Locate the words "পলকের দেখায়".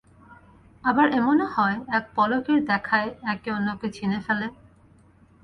2.15-3.09